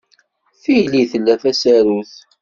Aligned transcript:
Tili 0.61 1.01
tella 1.11 1.35
tsarut. 1.41 2.13